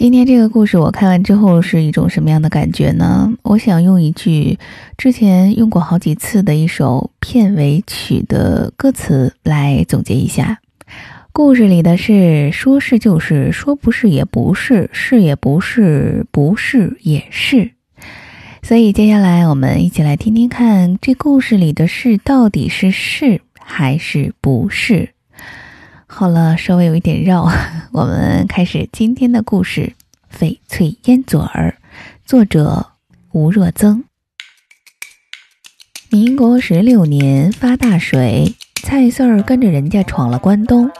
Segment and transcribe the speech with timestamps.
[0.00, 3.30] 今天这个故事我看完之后是一种什么样的感觉呢？
[3.42, 4.58] 我想用一句
[4.96, 10.58] 之前用过好几次的一首片尾曲的歌词来总结一下。
[11.32, 17.72] 故事里的事说是就是，说不是也不是，是也不是，不是也是。
[18.62, 25.10] 所以接下来我们一起来听听看，这故事里的事到底是是还是不是。
[26.12, 27.48] 好了，稍微有一点绕，
[27.92, 29.92] 我们开始今天的故事
[30.36, 31.76] 《翡翠烟嘴儿》，
[32.26, 32.84] 作者
[33.30, 34.04] 吴若增。
[36.10, 40.90] 民国十六年发大水，蔡四儿跟着人家闯了关东。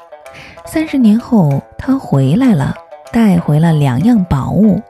[0.64, 2.76] 三十年后，他回来了，
[3.12, 4.80] 带回了两样宝物，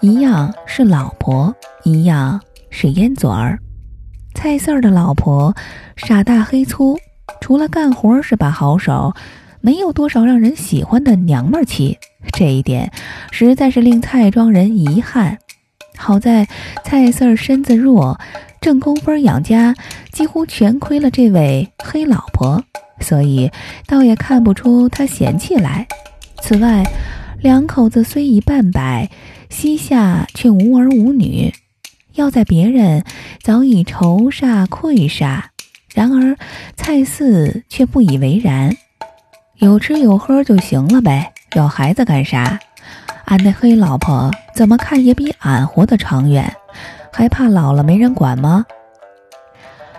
[0.00, 3.60] 一样是老婆，一样是烟嘴儿。
[4.34, 5.54] 蔡四儿的老婆
[5.96, 6.98] 傻大黑粗，
[7.42, 9.14] 除了干活是把好手。
[9.60, 11.98] 没有多少让人喜欢的娘们儿气，
[12.32, 12.90] 这一点
[13.30, 15.38] 实在是令蔡庄人遗憾。
[15.96, 16.48] 好在
[16.84, 18.18] 蔡四儿身子弱，
[18.60, 19.74] 挣工分养家，
[20.12, 22.62] 几乎全亏了这位黑老婆，
[23.00, 23.50] 所以
[23.86, 25.86] 倒也看不出他嫌弃来。
[26.42, 26.82] 此外，
[27.42, 29.10] 两口子虽已半百，
[29.50, 31.52] 膝下却无儿无女，
[32.14, 33.04] 要在别人
[33.42, 35.42] 早已愁煞愧煞。
[35.92, 36.36] 然而
[36.76, 38.74] 蔡四却不以为然。
[39.60, 42.58] 有吃有喝就行了呗，要孩子干啥？
[43.26, 46.50] 俺那黑老婆怎么看也比俺活得长远，
[47.12, 48.64] 还怕老了没人管吗？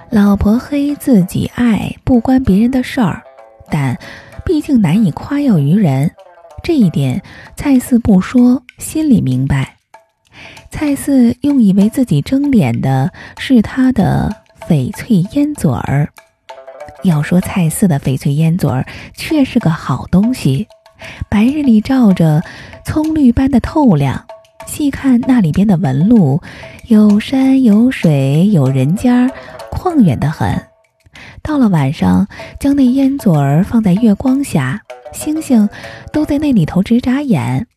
[0.09, 3.22] 老婆黑自己爱，不关别人的事儿，
[3.70, 3.95] 但
[4.44, 6.09] 毕竟难以夸耀于人，
[6.64, 7.22] 这一点
[7.56, 9.76] 蔡四不说，心里明白。
[10.72, 14.36] 蔡四用以为自己争脸的是他的
[14.67, 16.09] 翡翠烟嘴儿。
[17.04, 20.68] 要说蔡四的翡翠烟嘴儿，却是个好东西。
[21.30, 22.44] 白日里照着，
[22.86, 24.26] 葱绿般的透亮；
[24.68, 26.42] 细看那里边的纹路，
[26.88, 29.30] 有山有水有人家，
[29.72, 30.68] 旷远的很。
[31.42, 32.28] 到了晚上，
[32.60, 35.67] 将那烟嘴儿放在月光下，星星
[36.14, 37.67] 都在那里头直眨眼。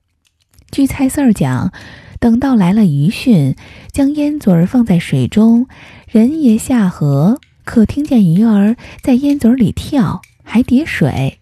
[0.70, 1.72] 据蔡四儿讲，
[2.20, 3.56] 等到来了余汛，
[3.90, 5.66] 将烟嘴儿放在水中，
[6.06, 7.38] 人也下河。
[7.64, 11.38] 可听见鱼儿在烟嘴里跳，还叠水。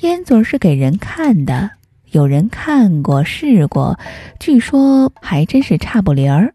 [0.00, 1.70] 烟嘴是给人看的，
[2.10, 3.98] 有人看过试过，
[4.40, 6.52] 据说还真是差不离儿。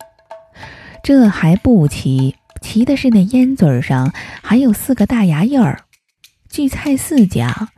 [1.01, 4.11] 这还不齐，齐的是那烟嘴上
[4.41, 5.79] 还有四个大牙印儿。
[6.49, 7.69] 据蔡四讲，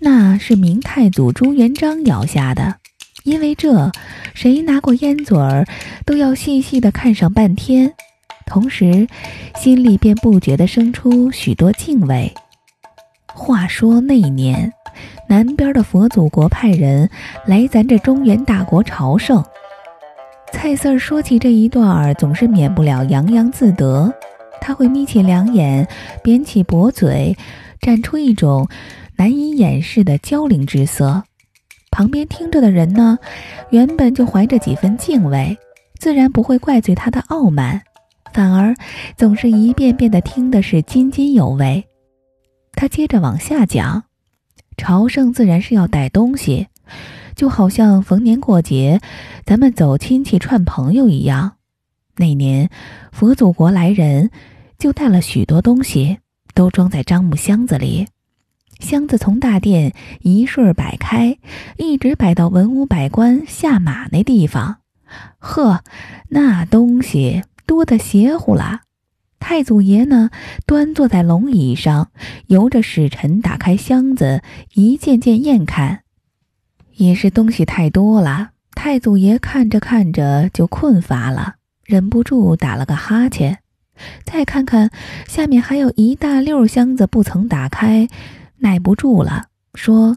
[0.00, 2.76] 那是明太祖朱元璋咬下的，
[3.24, 3.90] 因为这
[4.34, 5.66] 谁拿过烟嘴儿，
[6.04, 7.94] 都要细细的看上半天。
[8.46, 9.06] 同时，
[9.56, 12.32] 心里便不觉地生出许多敬畏。
[13.26, 14.72] 话说那年，
[15.28, 17.10] 南边的佛祖国派人
[17.46, 19.42] 来咱这中原大国朝圣。
[20.52, 24.12] 蔡四儿说起这一段儿，总是免不了洋洋自得。
[24.60, 25.86] 他会眯起两眼，
[26.22, 27.36] 扁起薄嘴，
[27.80, 28.68] 展出一种
[29.16, 31.24] 难以掩饰的娇灵之色。
[31.90, 33.18] 旁边听着的人呢，
[33.70, 35.58] 原本就怀着几分敬畏，
[35.98, 37.82] 自然不会怪罪他的傲慢。
[38.34, 38.74] 反而
[39.16, 41.84] 总是一遍遍的听的是津津有味。
[42.72, 44.02] 他接着往下讲，
[44.76, 46.66] 朝圣自然是要带东西，
[47.36, 49.00] 就好像逢年过节，
[49.46, 51.52] 咱们走亲戚串朋友一样。
[52.16, 52.68] 那年
[53.12, 54.30] 佛祖国来人，
[54.78, 56.18] 就带了许多东西，
[56.54, 58.08] 都装在樟木箱子里。
[58.80, 61.38] 箱子从大殿一顺摆开，
[61.76, 64.78] 一直摆到文武百官下马那地方。
[65.38, 65.84] 呵，
[66.30, 67.44] 那东西。
[67.66, 68.82] 多的邪乎了，
[69.40, 70.30] 太祖爷呢，
[70.66, 72.10] 端坐在龙椅上，
[72.46, 74.42] 由着使臣打开箱子，
[74.74, 76.00] 一件件验看。
[76.96, 81.54] 也是东西太多了，太祖爷看着看着就困乏了，
[81.84, 83.58] 忍不住打了个哈欠。
[84.24, 84.90] 再看看
[85.28, 88.08] 下面还有一大溜箱子不曾打开，
[88.58, 90.16] 耐不住了，说：“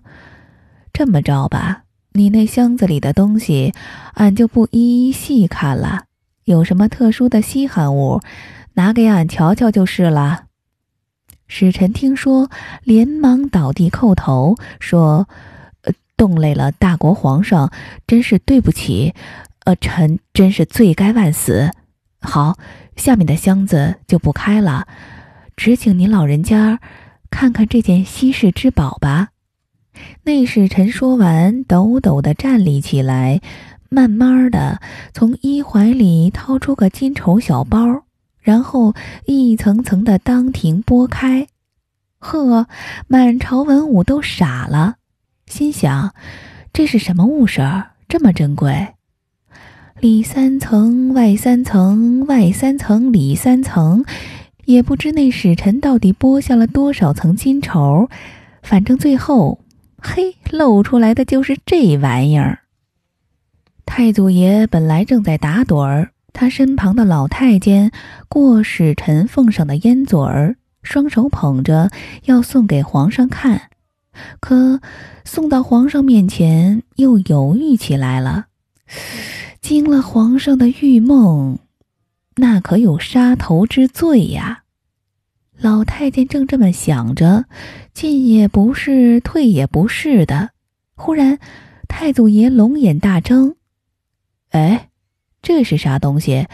[0.91, 1.83] 这么着吧，
[2.13, 3.73] 你那箱子里的东西，
[4.15, 6.05] 俺就不一一细看了。”
[6.47, 8.21] 有什么特殊的稀罕物，
[8.75, 10.45] 拿给俺瞧瞧就是了。
[11.49, 12.49] 使臣听说，
[12.83, 15.27] 连忙倒地叩头说
[15.83, 17.69] ：“呃，动累了大国皇上，
[18.07, 19.13] 真是对不起。
[19.65, 21.69] 呃，臣真是罪该万死。
[22.21, 22.57] 好，
[22.95, 24.87] 下面的箱子就不开了，
[25.57, 26.79] 只请您老人家
[27.29, 29.31] 看看这件稀世之宝吧。”
[30.23, 33.41] 那使臣说完，抖抖的站立起来。
[33.89, 34.79] 慢慢的
[35.13, 38.03] 从衣怀里掏出个金绸小包，
[38.39, 38.93] 然后
[39.25, 41.47] 一层层的当庭拨开。
[42.19, 42.67] 呵，
[43.07, 44.95] 满朝文武都傻了，
[45.45, 46.13] 心想：
[46.73, 47.91] 这是什么物事儿？
[48.07, 48.87] 这么珍贵？
[49.99, 54.05] 里三层外三层，外三层里三层，
[54.65, 58.09] 也不知那使臣到底剥下了多少层金绸。
[58.61, 59.59] 反正最后，
[59.99, 62.59] 嘿，露出来的就是这玩意儿。
[63.87, 67.91] 太祖爷本来正在打盹儿，他身旁的老太监
[68.29, 71.89] 过使臣奉上的烟嘴儿，双手捧着
[72.25, 73.71] 要送给皇上看，
[74.39, 74.81] 可
[75.25, 78.45] 送到皇上面前又犹豫起来了。
[79.61, 81.57] 惊了皇上的玉梦，
[82.35, 84.63] 那可有杀头之罪呀！
[85.59, 87.45] 老太监正这么想着，
[87.93, 90.51] 进也不是，退也不是的。
[90.95, 91.39] 忽然，
[91.87, 93.55] 太祖爷龙眼大睁
[94.49, 94.89] ：“哎，
[95.41, 96.47] 这是啥东西？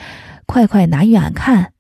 [0.45, 1.74] 快快拿与俺看！”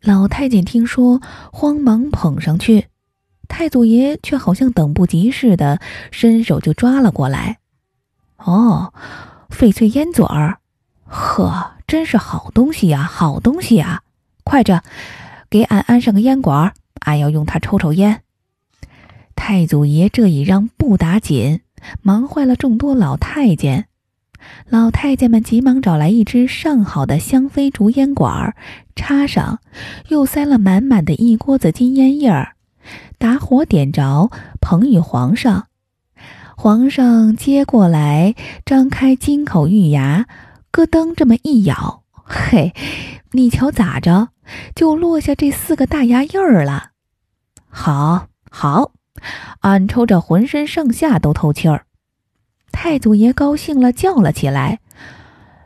[0.00, 1.20] 老太监听说，
[1.52, 2.86] 慌忙捧上去，
[3.48, 5.80] 太祖爷却好像等不及似的，
[6.10, 7.58] 伸手就抓了过来。
[8.36, 8.92] 哦。
[9.48, 10.58] 翡翠烟嘴儿，
[11.04, 14.02] 呵，真是好东西呀，好东西呀！
[14.44, 14.82] 快着，
[15.48, 16.74] 给俺安上个烟管，
[17.06, 18.22] 俺要用它抽抽烟。
[19.34, 21.60] 太祖爷这一让不打紧，
[22.02, 23.86] 忙坏了众多老太监。
[24.68, 28.54] 老太监们急忙找来一支上好的香妃竹烟管，
[28.94, 29.60] 插上，
[30.08, 32.54] 又塞了满满的一锅子金烟叶儿，
[33.18, 34.30] 打火点着，
[34.60, 35.66] 捧与皇上。
[36.56, 38.34] 皇上接过来，
[38.64, 40.26] 张开金口玉牙，
[40.70, 42.74] 咯噔这么一咬，嘿，
[43.32, 44.28] 你瞧咋着，
[44.74, 46.90] 就落下这四个大牙印儿了。
[47.68, 48.92] 好，好，
[49.60, 51.85] 俺抽着浑身上下都透气儿。
[52.78, 54.80] 太祖爷高兴了，叫了起来：“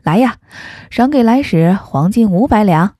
[0.05, 0.37] 来呀，
[0.91, 2.95] 赏给来使黄金五百两。”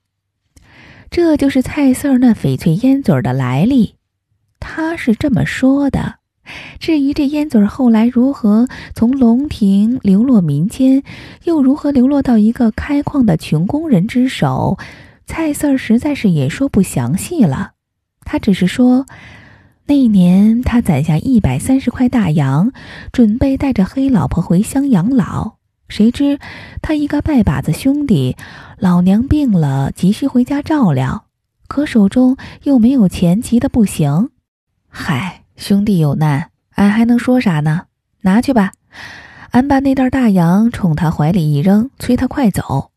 [1.09, 3.95] 这就是蔡四儿那翡翠烟嘴的来历。
[4.59, 6.15] 他是这么说的。
[6.77, 11.03] 至于这烟嘴后来如何从龙庭流落民间，
[11.45, 14.77] 又如何流落到一个开矿的穷工人之手，
[15.25, 17.71] 蔡四儿实在是也说不详细了。
[18.25, 19.05] 他只是说，
[19.91, 22.71] 那一年他攒下一百三十块大洋，
[23.11, 25.55] 准备带着黑老婆回乡养老。
[25.89, 26.39] 谁知
[26.81, 28.37] 他一个拜把子兄弟，
[28.77, 31.25] 老娘病了，急需回家照料，
[31.67, 34.29] 可手中又没有钱，急得不行。
[34.87, 35.43] 嗨。
[35.57, 37.87] 兄弟有难，俺还能说啥呢？
[38.21, 38.71] 拿去吧，
[39.49, 42.91] 俺把那袋大洋冲他怀里一扔，催他快走。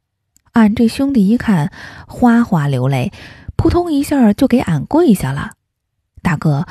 [0.53, 1.73] 俺这兄弟一看，
[2.07, 3.11] 哗哗流泪，
[3.57, 5.55] 扑通一下就给俺跪下了。
[6.25, 6.67] 大哥，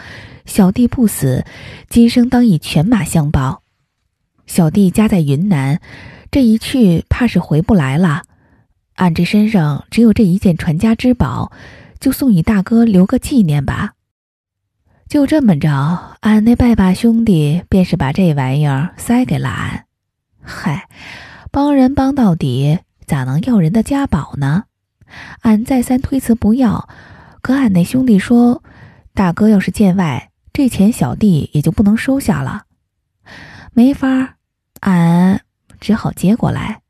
[0.46, 1.46] 小弟不死，
[1.88, 3.62] 今生当以犬马相报。
[4.48, 5.80] 小弟家在云南，
[6.32, 8.24] 这一去怕是回不来了。
[8.96, 11.52] 俺这身上只有这一件传家之宝，
[12.00, 13.94] 就送与大哥留个纪念吧。
[15.08, 19.86] 就这么着，俺那拜把兄弟便是把这玩意儿塞给了俺。
[20.42, 20.90] 嗨，
[21.52, 24.64] 帮人帮到底，咋能要人的家宝呢？
[25.42, 26.90] 俺再三推辞不要，
[27.42, 28.64] 可俺那兄弟说
[29.14, 32.64] ：“大哥要是见外，这钱小弟也就不能收下了。”
[33.74, 34.36] 没法，
[34.82, 35.42] 俺
[35.80, 36.82] 只好接过来。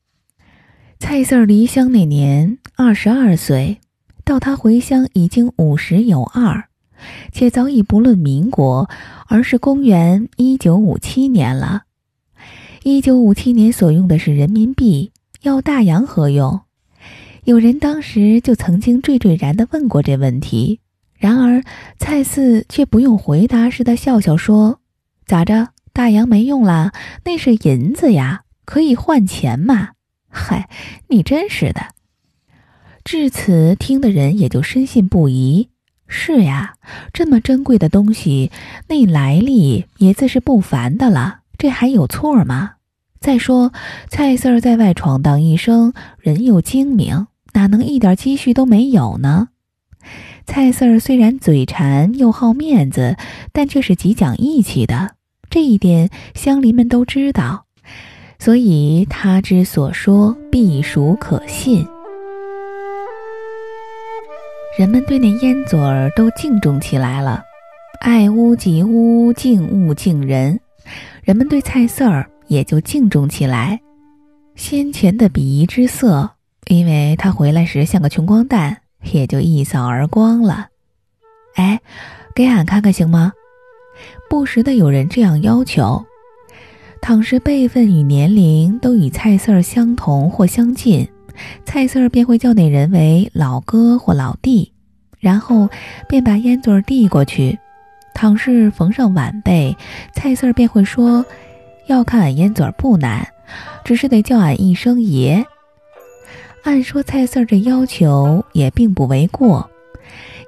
[1.00, 3.80] 蔡四儿离乡那年二十二岁，
[4.24, 6.66] 到他回乡已经五十有二。
[7.34, 8.90] 且早已不论民国，
[9.28, 11.84] 而是公元一九五七年了。
[12.84, 15.12] 一九五七年所用的是人民币，
[15.42, 16.62] 要大洋何用？
[17.44, 20.80] 有人当时就曾经惴惴然地问过这问题，
[21.24, 21.64] 然而
[21.98, 24.82] 蔡四却不用回答似的笑笑说
[25.26, 25.70] ：“咋着？
[25.94, 26.92] 大洋没用了？
[27.24, 29.92] 那是银子呀，可以换钱嘛。”
[30.28, 30.68] 嗨，
[31.08, 31.86] 你真是的。
[33.06, 35.70] 至此，听的人也就深信不疑。
[36.10, 36.74] 是呀，
[37.14, 38.52] 这么珍贵的东西，
[38.90, 42.72] 那来历也自是不凡的了，这还有错吗？
[43.22, 43.72] 再说，
[44.10, 49.48] 蔡四儿在外闯荡一生，人又精明，哪能一点积蓄都没有呢？
[50.46, 53.16] 蔡四儿虽然嘴馋又好面子，
[53.52, 55.12] 但却是极讲义气的，
[55.50, 57.66] 这一点乡邻们都知道，
[58.40, 61.88] 所以他之所说必属可信。
[64.78, 67.42] 人们对那烟嘴儿都敬重起来了，
[68.02, 70.60] 爱屋及乌，敬物敬人。
[71.24, 73.80] 人们对蔡四儿也就敬重起来。
[74.56, 76.32] 先前的鄙夷之色，
[76.68, 78.78] 因为他回来时像个穷光蛋，
[79.12, 80.68] 也就一扫而光了。
[81.56, 81.80] 哎，
[82.34, 83.34] 给俺看看行吗？
[84.30, 86.06] 不时的有人这样要求。
[87.02, 91.08] 倘是辈分与年龄都与蔡四儿相同或相近。
[91.66, 94.72] 蔡四儿便会叫那人为老哥或老弟，
[95.20, 95.68] 然后
[96.08, 97.60] 便把烟嘴递过去。
[98.14, 99.76] 倘是逢上晚辈，
[100.14, 101.26] 蔡四儿便会说
[101.88, 103.28] ：“要看俺烟嘴不难，
[103.84, 105.46] 只是得叫俺一声爷。
[106.64, 109.70] 按说蔡四儿这要求也并不为过，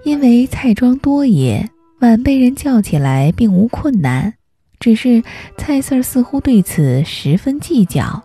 [0.05, 1.69] 因为蔡庄多爷，
[1.99, 4.33] 晚辈人叫起来并无困难。
[4.79, 5.21] 只是
[5.57, 8.23] 蔡四儿似乎对此十分计较，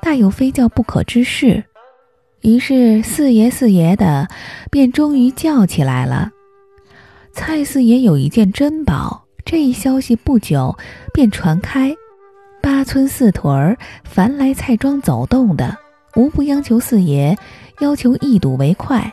[0.00, 1.62] 大有非叫不可之事。
[2.42, 4.28] 于是四爷四爷的，
[4.70, 6.30] 便终于叫起来了。
[7.32, 10.76] 蔡四爷有一件珍宝，这一消息不久
[11.12, 11.92] 便传开，
[12.62, 15.76] 八村四屯儿凡来蔡庄走动的。
[16.16, 17.36] 无不央求四爷，
[17.80, 19.12] 要求一睹为快。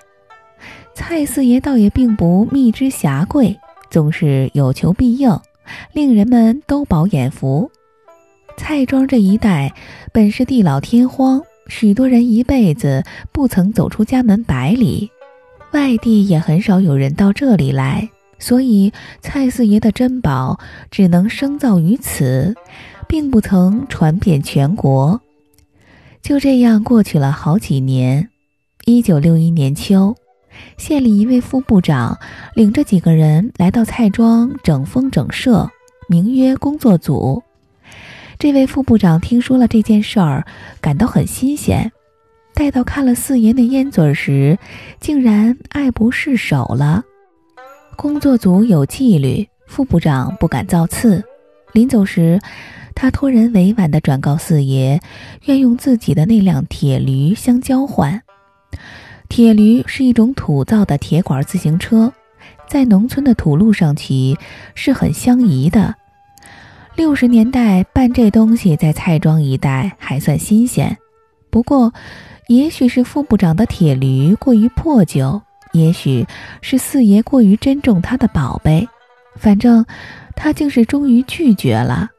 [0.94, 3.58] 蔡四爷倒也并不密之侠贵，
[3.90, 5.40] 总是有求必应，
[5.94, 7.72] 令人们都饱眼福。
[8.58, 9.74] 蔡庄这一带
[10.14, 15.10] 本是地老天荒，许多人一辈子不曾走出家门百里，
[15.72, 18.92] 外地也很少有人到这里来，所以
[19.22, 20.60] 蔡四爷的珍宝
[20.92, 22.54] 只能生造于此，
[23.08, 25.20] 并不曾传遍全国。
[26.22, 28.30] 就这样过去了好几年。
[28.86, 30.16] 一九六一年秋，
[30.78, 32.18] 县里一位副部长
[32.56, 35.70] 领着几个人来到蔡庄整风整舍，
[36.08, 37.42] 名曰工作组。
[38.38, 40.46] 这位副部长听说了这件事儿，
[40.80, 41.92] 感到很新鲜。
[42.54, 44.58] 待到看了四爷那烟嘴时，
[45.00, 47.04] 竟然爱不释手了。
[47.96, 51.24] 工作组有纪律，副部长不敢造次。
[51.74, 52.40] 临走时。
[52.96, 55.00] 他托人委婉地转告四爷，
[55.46, 58.22] 愿用自己的那辆铁驴相交换。
[59.30, 62.12] 铁驴是一种土造的铁管自行车，
[62.68, 64.38] 在农村的土路上骑
[64.76, 65.96] 是很相宜的。
[66.96, 70.96] 六十年代办这东西在蔡庄一带还算新鲜，
[71.50, 71.94] 不过，
[72.48, 76.26] 也许是副部长的铁驴过于破旧，也许
[76.62, 78.86] 是四爷过于珍重他的宝贝，
[79.38, 79.86] 反正
[80.36, 82.10] 他竟是终于拒绝了。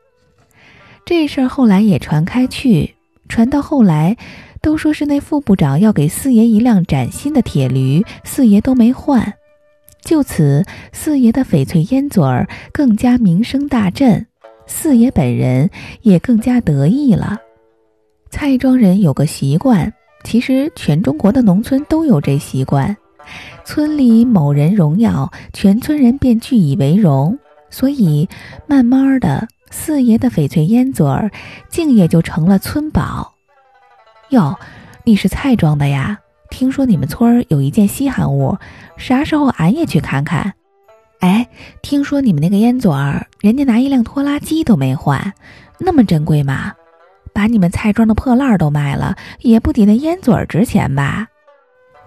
[1.05, 2.95] 这事儿后来也传开去，
[3.29, 4.17] 传到后来，
[4.61, 9.33] 都说是那副部长要给四爷一辆崭新的铁驴，四爷都没换。
[10.03, 14.27] 就此，四爷的翡翠烟嘴儿更加名声大振，
[14.67, 15.71] 四爷本人
[16.03, 17.39] 也更加得意了。
[18.31, 19.93] 蔡庄人有个习惯，
[20.25, 22.97] 其实全中国的农村都有这习惯：
[23.65, 27.39] 村里某人荣耀，全村人便据以为荣，
[27.71, 28.29] 所以
[28.67, 29.47] 慢慢的。
[29.73, 31.31] 四爷的翡翠烟嘴儿，
[31.69, 33.35] 竟也就成了村宝。
[34.29, 34.57] 哟，
[35.03, 36.19] 你是蔡庄的呀？
[36.51, 38.59] 听说你们村儿有一件稀罕物，
[38.99, 40.53] 啥时候俺也去看看？
[41.21, 41.49] 哎，
[41.81, 45.33] 听说你们那个烟嘴儿，人家拿一辆拖拉机都没换，
[45.79, 46.75] 那么珍贵吗？
[47.33, 51.27] 把你们蔡庄的破烂都卖了，也不抵那烟嘴儿值钱吧？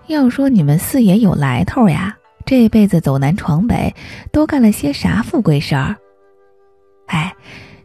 [0.05, 3.95] 要说你们四爷有来头呀，这辈子走南闯北，
[4.31, 5.95] 都干了些啥富贵事儿？
[7.08, 7.34] 哎，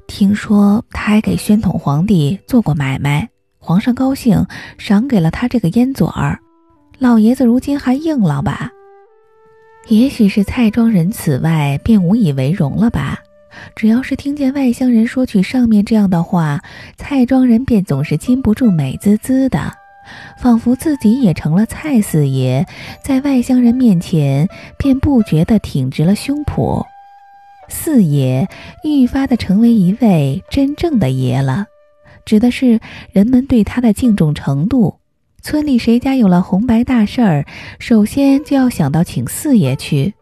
[0.07, 4.45] 听说他还给宣统皇帝做过买卖，皇上高兴，
[4.79, 6.39] 赏给了他这个烟嘴儿。
[6.99, 8.71] 老爷子如今还硬朗吧？
[9.89, 13.19] 也许是蔡庄人此外便无以为荣了吧？
[13.75, 16.61] 只要是听见外乡人说起上面这样的话，
[16.97, 19.73] 蔡庄人便总是禁不住美滋滋的，
[20.39, 22.65] 仿佛自己也成了蔡四爷，
[23.03, 24.47] 在外乡人面前
[24.79, 26.85] 便不觉得挺直了胸脯。
[27.71, 28.47] 四爷
[28.85, 31.65] 愈发的成为一位真正的爷了，
[32.27, 32.81] 指的是
[33.13, 34.99] 人们对他的敬重程度。
[35.41, 37.47] 村里谁家有了红白大事儿，
[37.79, 40.13] 首先就要想到请四爷去。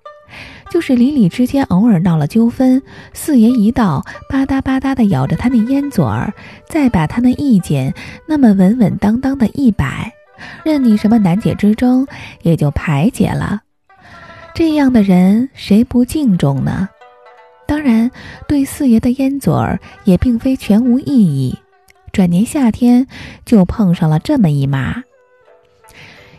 [0.70, 2.82] 就是邻里之间偶尔闹了纠纷，
[3.14, 6.32] 四爷一到，吧嗒吧嗒的咬着他那烟嘴儿，
[6.68, 7.92] 再把他那意见
[8.28, 10.12] 那么稳稳当当的一摆，
[10.64, 12.06] 任你什么难解之争，
[12.42, 13.62] 也就排解了。
[14.54, 16.88] 这样的人，谁不敬重呢？
[17.78, 18.10] 当然，
[18.48, 21.56] 对四爷的烟嘴儿也并非全无意义。
[22.10, 23.06] 转年夏天，
[23.44, 25.04] 就碰上了这么一码。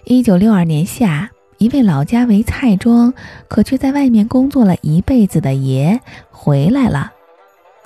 [0.03, 3.13] 一九六二年夏，一位老家为蔡庄，
[3.47, 7.13] 可却在外面工作了一辈子的爷回来了。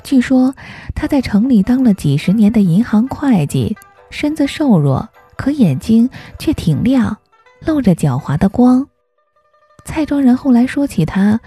[0.02, 0.56] 据说
[0.96, 3.78] 他在城里当了几十年的银行会计，
[4.10, 5.08] 身子瘦弱，
[5.38, 7.16] 可眼睛却挺亮，
[7.64, 8.88] 露着狡猾的光。
[9.86, 11.40] 蔡庄人后来说起他。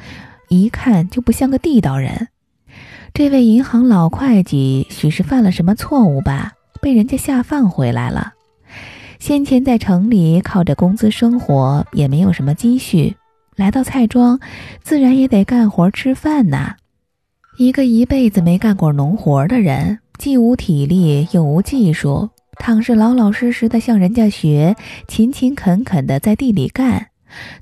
[0.49, 2.29] 一看就不像个地道人。
[3.15, 8.35] 这位银行老会计许是犯了什么错误吧，被人家下放回来了。
[9.19, 13.17] 先前在城里靠着工资生活，也没有什么积蓄，
[13.57, 14.39] 来到蔡庄，
[14.83, 16.77] 自然也得干活吃饭呐。
[17.59, 24.77] 一个一辈子没干过农活的人，既无体力又无技术，倘是老老实实的向人家学，
[25.09, 27.07] 勤勤恳恳的在地里干。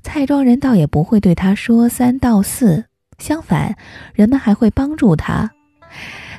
[0.03, 2.85] 蔡庄人倒也不会对他说三道四，
[3.17, 3.75] 相反，
[4.13, 5.51] 人们还会帮助他。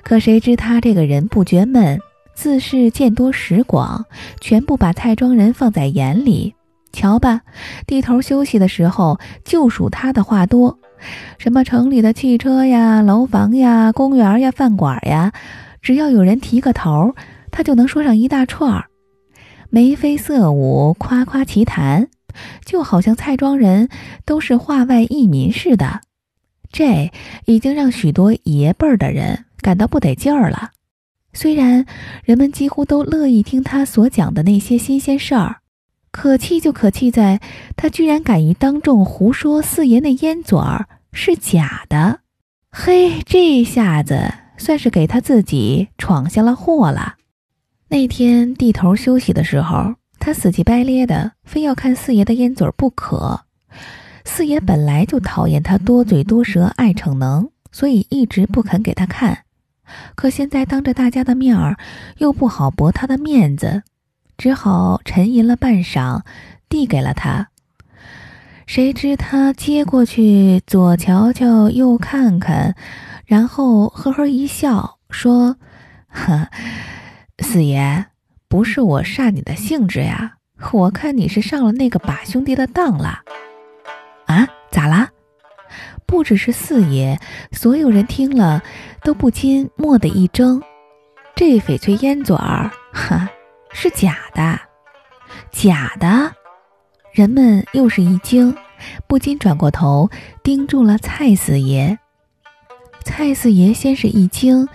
[0.03, 2.01] 可谁知他这个人不觉闷，
[2.35, 4.05] 自是见多识广，
[4.41, 6.55] 全部把蔡庄人放在眼里。
[6.93, 7.43] 瞧吧，
[7.87, 10.79] 地头休息的时候，就数他的话多。
[11.37, 15.33] 什么城里的汽车呀、楼房呀、公园呀、饭馆呀，
[15.83, 17.15] 只要有人提个头，
[17.51, 18.87] 他就能说上一大串儿，
[19.69, 22.09] 眉飞色舞，夸夸其谈，
[22.65, 23.89] 就好像蔡庄人
[24.25, 26.01] 都是化外异民似的。
[26.71, 27.11] 这
[27.45, 30.71] 已经让许多爷辈儿的人感到不得劲儿了。
[31.33, 31.87] 虽然
[32.25, 35.57] 人们几乎都乐意听他所讲的那些新鲜事儿。
[36.13, 37.43] 可气就可气在，
[37.77, 42.21] 他居然敢于当众胡说四爷那烟嘴儿是假的，
[42.71, 47.17] 嘿，这下子算是给他自己闯下了祸了。
[47.89, 49.97] 那天地头休息的时候，
[50.27, 53.43] 他死乞白咧的，非要看四爷的烟嘴不可。
[54.25, 59.45] 四爷本来就讨厌他多嘴多舌、爱逞能，所以一直不肯给他看。
[60.17, 61.77] 可现在当着大家的面儿，
[62.19, 63.85] 又不好驳他的面子。
[64.37, 66.23] 只好沉吟了半晌，
[66.69, 67.51] 递给了他。
[68.67, 72.75] 谁知他接过去，左瞧瞧，右看看，
[73.27, 75.57] 然后呵呵一笑，说
[76.11, 76.49] ：“呵，
[77.39, 78.07] 四爷，
[78.49, 80.35] 不是我煞你的兴致呀，
[80.73, 83.21] 我看你是上了那个把兄弟的当了。
[84.27, 84.47] 啊？
[84.71, 85.09] 咋啦？
[86.07, 87.19] 不只是四爷，
[87.53, 88.63] 所有人听了
[89.03, 90.63] 都不禁蓦地一怔。
[91.35, 93.29] 这翡翠烟嘴儿，哈。”
[93.79, 94.59] 是假的，
[95.51, 96.33] 假的！
[97.13, 98.57] 人们又是一惊，
[99.07, 100.09] 不禁转过头
[100.43, 101.99] 盯住了蔡四爷。
[103.05, 104.67] 蔡四爷先是一惊，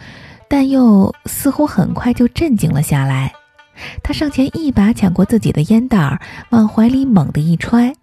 [0.47, 3.33] 但又似乎很快就镇静了下来。
[4.03, 6.19] 他上前一把抢过自己的烟袋，
[6.50, 7.95] 往怀里猛地一揣，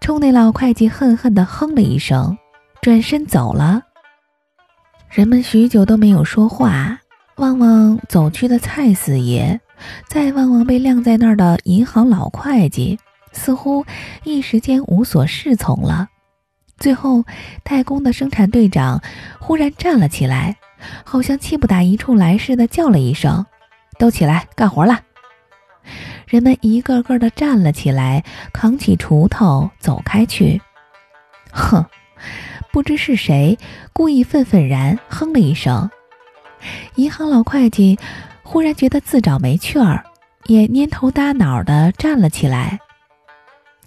[0.00, 2.36] 冲那老会计恨恨地哼了一声，
[2.82, 3.82] 转身走了。
[5.10, 6.98] 人们许久都没有说话，
[7.36, 9.60] 望望走去的蔡四爷。
[10.08, 12.98] 再望望被晾在那儿的银行老会计，
[13.32, 13.86] 似乎
[14.24, 16.08] 一时间无所适从了。
[16.76, 17.24] 最后，
[17.62, 19.02] 代工的生产队长
[19.38, 20.56] 忽然站了起来，
[21.02, 23.46] 好像气不打一处来似的，叫了一声
[24.00, 24.98] ：“都起来干活了！”
[26.26, 30.60] 人们一个个的站了起来，扛起锄头走开去。
[31.52, 31.84] 哼，
[32.72, 33.56] 不知是谁
[33.92, 35.88] 故意愤愤然哼了一声。
[36.96, 37.96] 银行老会计。
[38.42, 40.04] 忽然觉得自找没趣儿，
[40.46, 42.80] 也蔫头耷脑的站了起来。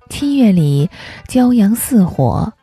[0.10, 0.90] 七月里，
[1.28, 2.54] 骄阳似火，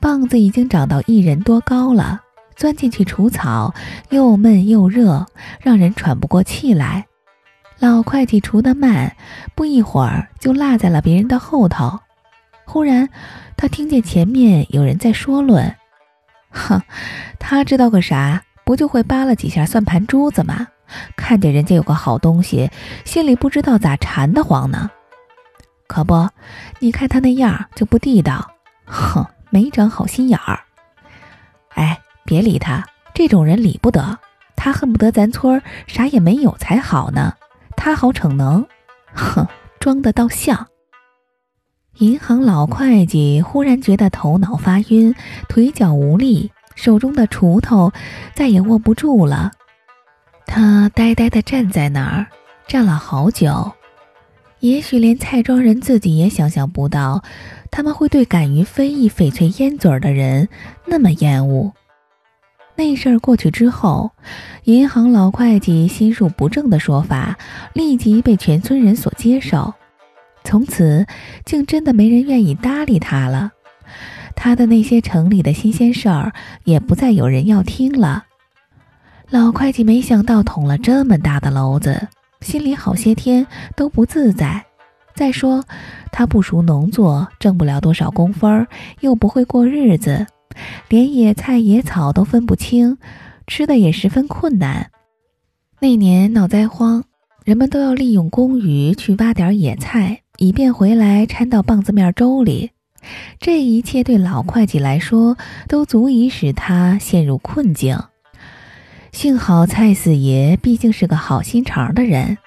[0.00, 2.22] 棒子已经长到一人多高了。
[2.56, 3.74] 钻进去除草，
[4.10, 5.26] 又闷又热，
[5.60, 7.06] 让人喘不过气来。
[7.78, 9.16] 老会计除得慢，
[9.54, 11.98] 不一会儿就落在了别人的后头。
[12.64, 13.08] 忽然，
[13.56, 15.74] 他听见前面有人在说论
[16.50, 16.80] ：“哼，
[17.38, 18.42] 他知道个啥？
[18.64, 20.66] 不就会扒拉几下算盘珠子吗？”
[21.16, 22.70] 看见人家有个好东西，
[23.04, 24.90] 心里不知道咋馋得慌呢。
[25.86, 26.28] 可不，
[26.78, 28.52] 你看他那样就不地道，
[28.86, 30.60] 哼，没长好心眼儿。
[31.74, 32.84] 哎，别理他，
[33.14, 34.18] 这种人理不得。
[34.56, 37.34] 他恨不得咱村儿啥也没有才好呢。
[37.76, 38.64] 他好逞能，
[39.12, 39.46] 哼，
[39.78, 40.66] 装的倒像。
[41.98, 45.14] 银行老会计忽然觉得头脑发晕，
[45.48, 47.92] 腿脚无力，手中的锄头
[48.34, 49.52] 再也握不住了。
[50.46, 52.26] 他呆呆地站在那儿，
[52.66, 53.72] 站了好久。
[54.60, 57.22] 也许连蔡庄人自己也想象不到，
[57.70, 60.48] 他们会对敢于非议翡翠烟嘴儿的人
[60.86, 61.72] 那么厌恶。
[62.76, 64.10] 那事儿过去之后，
[64.64, 67.38] 银行老会计心术不正的说法
[67.72, 69.72] 立即被全村人所接受，
[70.42, 71.06] 从此
[71.44, 73.52] 竟真的没人愿意搭理他了。
[74.34, 76.32] 他的那些城里的新鲜事儿
[76.64, 78.24] 也不再有人要听了。
[79.30, 82.08] 老会计没想到捅了这么大的篓子，
[82.40, 84.64] 心里好些天都不自在。
[85.14, 85.64] 再说，
[86.10, 88.66] 他不熟农作，挣不了多少工分儿，
[89.00, 90.26] 又不会过日子，
[90.88, 92.98] 连野菜野草都分不清，
[93.46, 94.90] 吃的也十分困难。
[95.80, 97.04] 那年闹灾荒，
[97.44, 102.70] 人们都要利用工余去挖点野菜，以便回来掺到棒子面粥里。
[103.38, 105.36] 这一切对老会计来说，
[105.68, 107.98] 都足以使他陷入困境。
[109.12, 112.38] 幸好蔡四爷毕竟是个好心肠的人，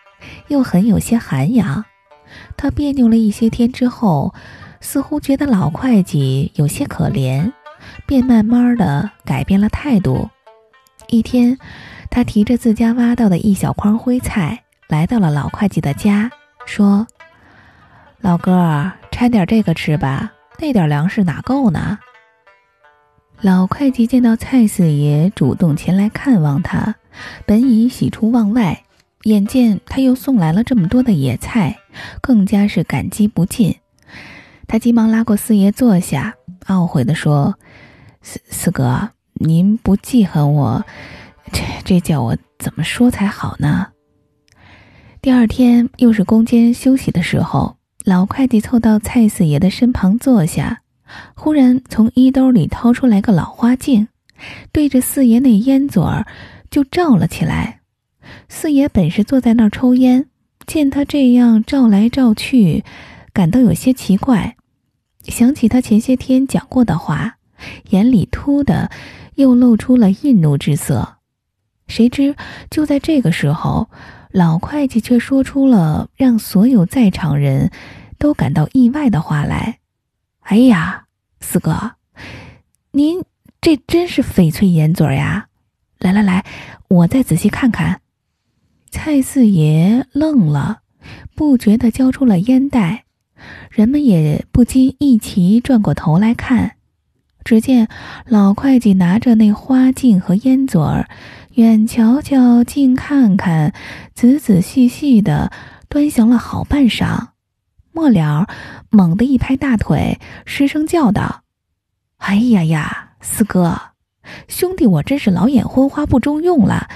[0.47, 1.85] 又很有些涵养。
[2.57, 4.33] 他别扭了一些天之后，
[4.81, 7.51] 似乎觉得老会计有些可怜，
[8.07, 10.27] 便慢慢的改变了态度。
[11.09, 11.57] 一天，
[12.09, 16.31] 他提着自家挖到的一小筐灰菜，来到了老会计的家，
[16.65, 17.05] 说
[18.19, 21.99] ：“老哥，掺点这个吃吧，那点粮食哪够呢？”
[23.41, 26.95] 老会计见到蔡四爷主动前来看望他，
[27.45, 28.83] 本已喜出望外，
[29.23, 31.77] 眼见他又送来了这么多的野菜，
[32.19, 33.75] 更加是感激不尽。
[34.67, 36.33] 他急忙拉过四爷坐下，
[36.65, 37.57] 懊悔地说
[38.29, 40.85] ：“四四哥，您不记恨我，
[41.53, 43.87] 这这叫我怎么说才好呢？”
[45.23, 50.81] 第二天又是宫间休息的时候，老会计凑到蔡四爷的身旁坐下，
[51.35, 54.09] 忽然从衣兜里掏出来个老花镜，
[54.73, 56.27] 对着四爷那烟嘴儿
[56.69, 57.79] 就照了起来。
[58.49, 60.27] 四爷本是坐在那儿抽烟，
[60.65, 62.83] 见他这样照来照去，
[63.31, 64.57] 感到有些奇怪，
[65.23, 67.36] 想起他前些天讲过的话，
[67.89, 68.89] 眼里突的
[69.35, 71.17] 又露出了愠怒之色。
[71.87, 72.35] 谁知
[72.69, 73.89] 就在这个时候。
[74.33, 77.71] 老会计却说出了让所有在场人
[78.19, 79.79] 都感到意外的话来
[80.43, 81.05] ：“哎呀，
[81.39, 81.93] 四哥，
[82.91, 83.23] 您
[83.61, 85.47] 这真是翡翠烟嘴呀！
[85.97, 86.45] 来来来，
[86.89, 88.01] 我再仔细看看。”
[88.91, 90.81] 蔡四爷愣了，
[91.33, 93.05] 不觉地交出了烟袋，
[93.71, 96.76] 人们也不禁一齐转过头来看。
[97.47, 97.87] 只见
[98.25, 101.07] 老会计拿着那花镜和烟嘴儿。
[101.53, 103.73] 远瞧瞧，近看看，
[104.13, 105.49] 仔仔细细的
[105.87, 107.29] 端详了好半晌，
[107.93, 108.47] 末了，
[108.89, 111.43] 猛地一拍大腿，失声叫道
[112.19, 113.79] ：“哎呀呀，四哥，
[114.49, 116.89] 兄弟，我真是老眼昏花不中用了。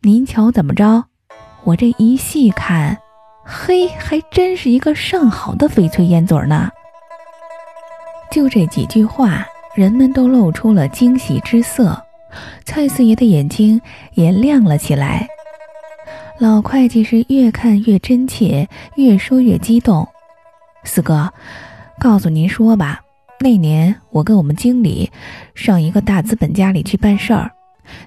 [0.00, 1.04] 您瞧怎么着？
[1.62, 2.98] 我这一细看，
[3.44, 6.68] 嘿，还真是一个上好的翡翠烟嘴呢。”
[8.32, 12.02] 就这几句话，人们都露出了惊喜之色。
[12.64, 13.80] 蔡四爷的眼睛
[14.14, 15.26] 也亮了起来。
[16.38, 20.08] 老会计是越看越真切，越说越激动。
[20.84, 21.32] 四哥，
[22.00, 23.00] 告诉您说吧，
[23.38, 25.10] 那年我跟我们经理
[25.54, 27.50] 上一个大资本家里去办事儿，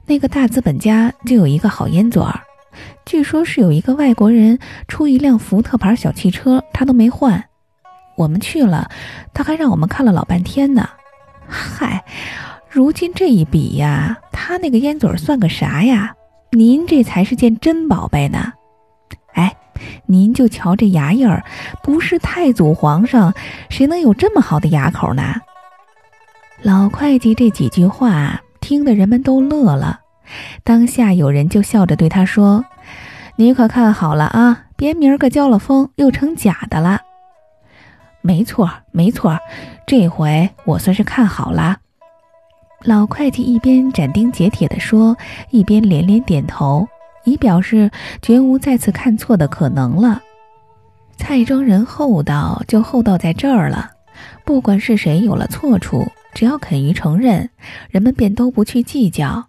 [0.05, 2.41] 那个大资本家就有一个好烟嘴儿，
[3.05, 7.43] 据说是有一个外国人出一辆福特牌小汽车，他都没换。
[8.17, 8.89] 我们去了，
[9.33, 10.89] 他还让我们看了老半天呢。
[11.47, 12.03] 嗨。
[12.69, 16.13] 如今这一比呀，他那个烟嘴算个啥呀？
[16.51, 18.53] 您这才是件真宝贝呢！
[19.33, 19.55] 哎，
[20.05, 21.43] 您就瞧这牙印儿，
[21.83, 23.33] 不是太祖皇上，
[23.69, 25.35] 谁能有这么好的牙口呢？
[26.61, 29.99] 老会计这几句话听得人们都乐了，
[30.63, 32.65] 当下有人就笑着对他说
[33.35, 37.01] ：“你可看好了啊，别明儿个交了风又成假的了。”
[38.21, 39.37] 没错，没错，
[39.87, 41.77] 这回我算是看好了。
[42.81, 45.15] 老会计一边斩钉截铁地说，
[45.49, 46.87] 一边连连点头，
[47.23, 47.89] 以表示
[48.21, 50.21] 绝无再次看错的可能了。
[51.17, 53.91] 蔡庄人厚道就厚道在这儿了，
[54.43, 57.49] 不管是谁有了错处，只要肯于承认，
[57.89, 59.47] 人们便都不去计较。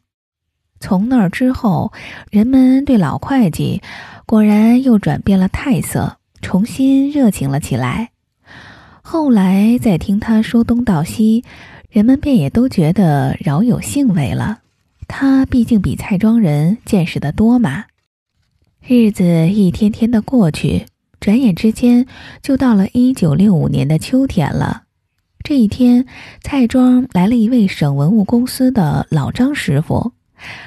[0.81, 1.93] 从那儿之后，
[2.31, 3.83] 人们对老会计
[4.27, 8.11] 果然又转变了态色，重新热情了起来。
[9.09, 11.45] 后来再听他说东道西。
[11.91, 14.59] 人们便也都觉得饶有兴味了。
[15.07, 17.85] 他毕竟比蔡庄人见识的多嘛。
[18.85, 20.87] 日子一天天的过去，
[21.21, 22.05] 转眼之间
[22.43, 24.83] 就到了一九六五年的秋天了。
[25.45, 26.05] 这一天，
[26.43, 30.11] 蔡庄来了一位省文物公司的老张师傅，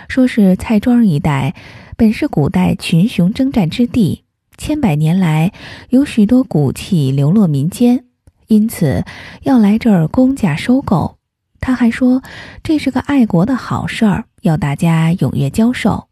[0.08, 1.54] 说是蔡庄一带
[1.98, 4.24] 本是古代群雄征战之地，
[4.58, 5.52] 千百年来
[5.90, 8.06] 有许多古器流落民间，
[8.50, 9.06] 因此
[9.44, 11.18] 要来这儿公价收购。
[11.62, 12.22] 他还说，
[12.64, 16.08] 这是个爱国的好事儿，要大家踊跃交售。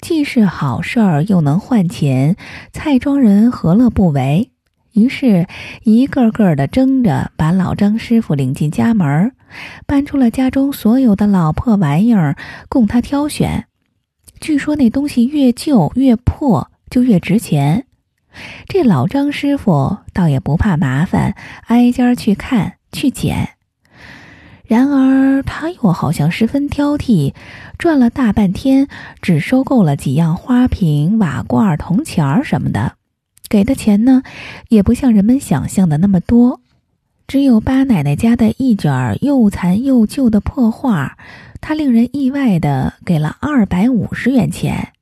[0.00, 2.36] 既是好事儿，又能换钱，
[2.72, 4.50] 蔡庄人何乐不为？
[4.92, 5.46] 于是，
[5.82, 9.32] 一个个的争着把老张师傅领进家门，
[9.86, 12.36] 搬出了家中所有的老破玩意儿
[12.68, 13.66] 供他挑选。
[14.40, 17.85] 据说那东西越旧越破，就越值钱。
[18.68, 21.34] 这老张师傅倒也不怕麻烦，
[21.66, 23.50] 挨家去看去捡。
[24.64, 27.34] 然而他又好像十分挑剔，
[27.78, 28.88] 转了大半天，
[29.22, 32.94] 只收购了几样花瓶、瓦罐、铜钱儿什么的，
[33.48, 34.22] 给的钱呢，
[34.68, 36.60] 也不像人们想象的那么多。
[37.28, 41.16] 只有八奶奶家的一卷又残又旧的破画，
[41.60, 44.92] 他令人意外的给了二百五十元钱。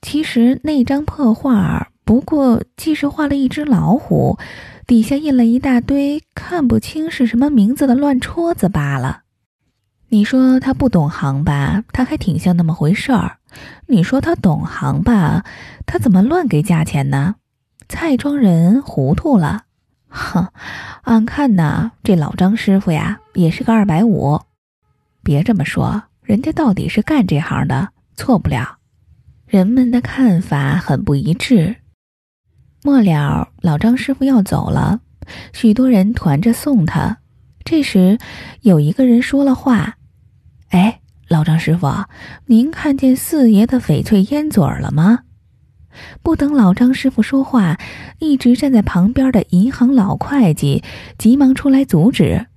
[0.00, 4.38] 其实那张破画不过既是画了一只老虎。
[4.86, 9.22] 底下印了一大堆看不清是什么名字的乱戳子罢了。
[10.10, 11.82] 你说他不懂行吧？
[11.90, 13.38] 他还挺像那么回事儿。
[13.86, 15.44] 你说他懂行吧？
[15.86, 17.36] 他怎么乱给价钱呢？
[17.88, 19.64] 蔡庄人糊涂了。
[20.08, 20.48] 哼，
[21.02, 24.38] 俺看呐，这老张师傅呀，也是个二百五。
[25.22, 28.76] 别这么说，人家到底是干这行的，错不了。
[29.46, 31.76] 人们的看法很不一致。
[32.86, 35.00] 末了，老张师傅要走了，
[35.54, 37.16] 许多人团着送他。
[37.64, 38.18] 这时，
[38.60, 39.96] 有一个人说了话
[40.68, 41.88] ：“哎，老张师傅，
[42.44, 45.20] 您看见四爷的翡翠烟嘴了吗？”
[46.22, 47.78] 不等老张师傅说话，
[48.18, 50.84] 一直站在旁边的银行老会计
[51.16, 52.48] 急忙出来阻止：“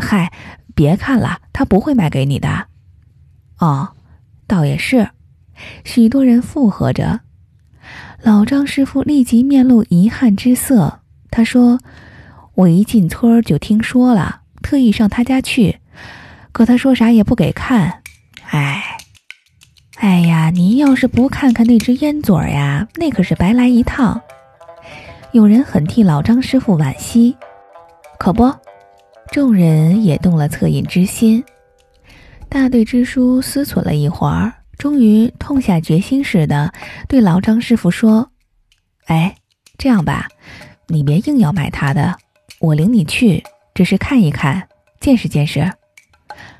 [0.00, 0.32] 嗨，
[0.76, 2.68] 别看了，他不会卖给你的。”
[3.58, 3.88] 哦，
[4.46, 5.08] 倒也是。
[5.84, 7.22] 许多人附和着。
[8.22, 11.00] 老张师傅立即面露遗憾之色。
[11.30, 11.78] 他说
[12.54, 15.78] ：“我一进村儿就听说了，特意上他家去，
[16.52, 18.02] 可他说啥也不给看。
[18.50, 18.82] 哎，
[19.98, 24.20] 哎呀，您要是不看看那只烟嘴儿呀，那可是白来一趟。”
[25.32, 27.36] 有人很替老张师傅惋惜，
[28.18, 28.50] 可不，
[29.30, 31.44] 众人也动了恻隐之心。
[32.48, 34.52] 大队支书思忖了一会儿。
[34.78, 36.72] 终于痛下决心似的，
[37.08, 38.30] 对老张师傅说
[39.06, 39.34] ：“哎，
[39.76, 40.28] 这样吧，
[40.86, 42.16] 你别硬要买他的，
[42.60, 43.42] 我领你去，
[43.74, 44.68] 只是看一看，
[45.00, 45.68] 见识见识。”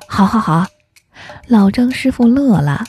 [0.05, 0.67] 好，好，好！
[1.47, 2.83] 老张师傅乐了。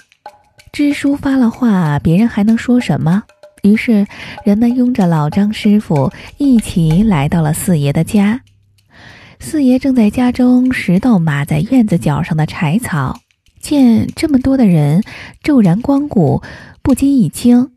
[0.72, 3.22] 支书发了话，别人还能说什么？
[3.62, 4.06] 于是
[4.44, 8.40] 人们拥着老张师傅一起来到了四爷的家。
[9.38, 13.20] 四爷正在家中拾到码在院子角上的柴草。
[13.60, 15.02] 见这么多的人
[15.42, 16.42] 骤然光顾，
[16.82, 17.70] 不禁一惊，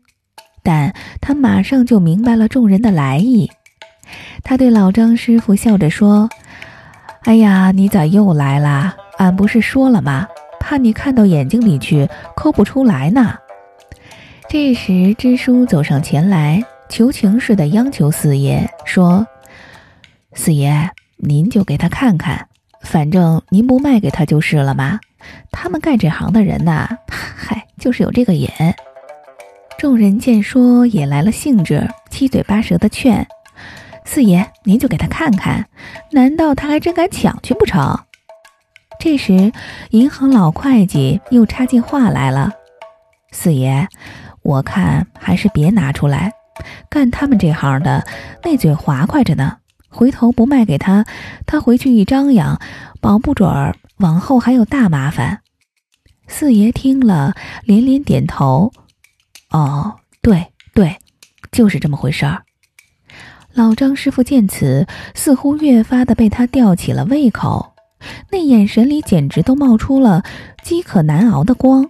[0.62, 3.50] 但他马上就明白了众人的来意。
[4.42, 6.28] 他对老张师傅笑着说
[7.24, 8.96] ：“哎呀，你咋又来了？
[9.18, 10.26] 俺不是说了吗？
[10.58, 13.34] 怕你看到眼睛里去抠不出来呢。”
[14.48, 19.26] 这时，支书走上前来，求情似的央求四爷说
[20.32, 22.48] ：“四爷，您就给他看看，
[22.82, 25.00] 反正您不卖给他就是了嘛。”
[25.50, 28.50] 他们干这行的人呐，嗨，就是有这个眼。
[29.78, 33.26] 众人见说也来了兴致，七嘴八舌的劝
[34.04, 35.66] 四爷：“您就给他看看，
[36.12, 37.98] 难道他还真敢抢去不成？”
[39.00, 39.52] 这时，
[39.90, 42.52] 银行老会计又插进话来了
[43.32, 43.86] ：“四爷，
[44.42, 46.32] 我看还是别拿出来，
[46.88, 48.06] 干他们这行的
[48.42, 49.56] 那嘴滑快着呢，
[49.90, 51.04] 回头不卖给他，
[51.44, 52.58] 他回去一张扬，
[53.00, 55.40] 保不准儿。”往后还有大麻烦。
[56.28, 58.70] 四爷听了，连连点头
[59.50, 60.98] ：“哦，对对，
[61.50, 62.42] 就是这么回事儿。”
[63.54, 67.74] 老张师傅见此，似乎越发的被他吊起了胃口，
[68.30, 70.22] 那眼神里简直都冒出了
[70.62, 71.88] 饥渴难熬的光。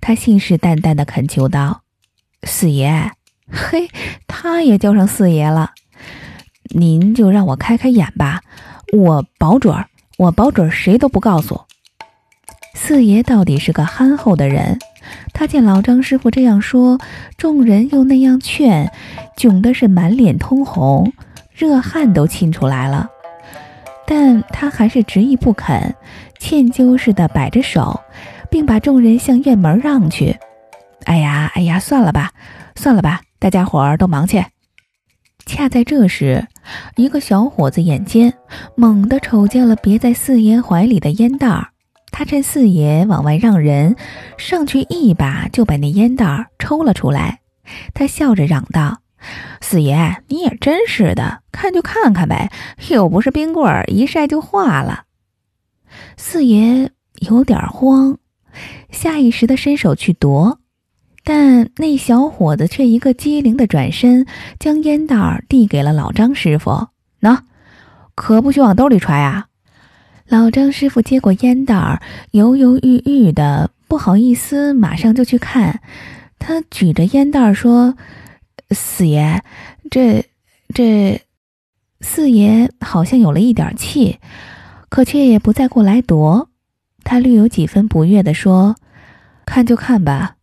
[0.00, 1.82] 他信誓旦旦的恳求道
[2.46, 3.10] ：“四爷，
[3.50, 3.88] 嘿，
[4.28, 5.72] 他也叫上四爷了，
[6.76, 8.42] 您就让我开开眼吧，
[8.92, 9.88] 我保准儿。”
[10.22, 11.60] 我保准谁都不告诉。
[12.74, 14.78] 四爷到底是个憨厚的人，
[15.34, 16.98] 他见老张师傅这样说，
[17.36, 18.88] 众人又那样劝，
[19.36, 21.12] 窘的是满脸通红，
[21.52, 23.08] 热汗都沁出来了。
[24.06, 25.92] 但他还是执意不肯，
[26.38, 28.00] 歉疚似的摆着手，
[28.48, 30.36] 并把众人向院门让去。
[31.04, 32.30] 哎呀，哎呀，算了吧，
[32.76, 34.44] 算了吧，大家伙儿都忙去。
[35.46, 36.46] 恰在这时。
[36.96, 38.32] 一个小伙子眼尖，
[38.76, 41.68] 猛地瞅见了别在四爷怀里的烟袋儿。
[42.10, 43.96] 他趁四爷往外让人，
[44.36, 47.40] 上去一把就把那烟袋儿抽了出来。
[47.94, 48.98] 他笑着嚷道
[49.60, 52.50] ：“四爷，你也真是的，看就看看呗，
[52.90, 55.04] 又不是冰棍儿，一晒就化了。”
[56.16, 58.18] 四爷有点慌，
[58.90, 60.58] 下意识地伸手去夺。
[61.24, 64.26] 但那小伙子却一个机灵的转身，
[64.58, 66.88] 将烟袋递给了老张师傅。
[67.20, 67.38] 喏，
[68.14, 69.46] 可不许往兜里揣啊！
[70.26, 75.80] 老张师傅接过烟袋，犹犹豫豫的，不好意思，马上就去看。
[76.38, 77.94] 他举着烟袋说
[78.70, 79.42] ：“四爷，
[79.90, 80.24] 这
[80.74, 81.22] 这……”
[82.00, 84.18] 四爷好像有了一点气，
[84.88, 86.48] 可却也不再过来夺。
[87.04, 88.74] 他略有几分不悦的说
[89.46, 90.34] ：“看就看吧。”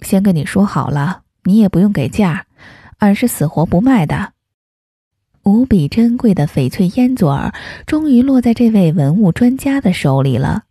[0.00, 2.44] 先跟你说好了，你也不用给价，
[2.98, 4.32] 俺是死活不卖的。
[5.42, 7.54] 无比珍贵的翡翠烟嘴儿
[7.86, 10.64] 终于落在这位文物专家的手里了，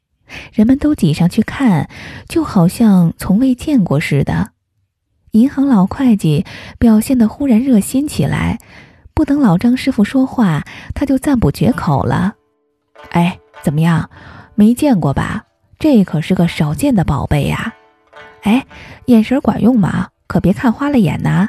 [0.51, 1.89] 人们都挤上去看，
[2.27, 4.51] 就好像从未见过似的。
[5.31, 6.45] 银行老会计
[6.77, 8.59] 表现得忽然热心起来，
[9.13, 12.35] 不等老张师傅说话，他就赞不绝口了
[13.11, 14.09] ：“哎，怎么样？
[14.55, 15.45] 没见过吧？
[15.79, 17.73] 这可是个少见的宝贝呀！”
[18.45, 18.65] 哎，
[19.05, 20.07] 眼神管用吗？
[20.27, 21.47] 可别看花了眼呐！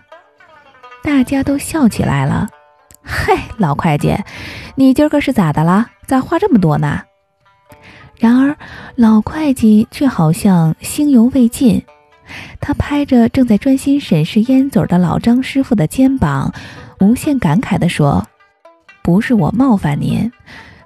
[1.02, 2.48] 大家都笑起来了。
[3.02, 4.16] 嗨，老会计，
[4.74, 5.86] 你今儿个是咋的了？
[6.06, 7.02] 咋话这么多呢？
[8.18, 8.56] 然而，
[8.96, 11.84] 老会计却好像心犹未尽，
[12.60, 16.52] 他拍着正在专心审视烟嘴的老张师傅的肩膀，
[17.00, 18.26] 无限感慨地说
[19.04, 20.32] ：“不是我冒犯您，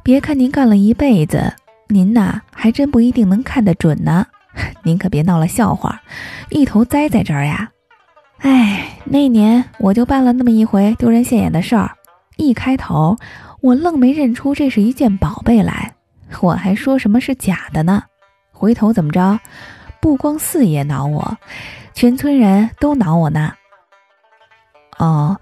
[0.02, 1.54] 别看您干了一辈子，
[1.88, 4.26] 您呐还真不一定能看得准呢。
[4.84, 6.00] 您可别闹了笑话，
[6.50, 7.70] 一头栽在这儿呀！
[8.38, 11.90] 哎，那年我就办了那么一回丢人现眼的事儿，
[12.36, 13.16] 一开头
[13.60, 15.94] 我愣没认出这是一件宝贝来，
[16.40, 18.02] 我还说什么是假的呢。
[18.52, 19.38] 回头怎么着？”
[20.00, 21.36] 不光四爷恼我，
[21.92, 23.52] 全村人都恼我呢。
[24.96, 25.36] 哦，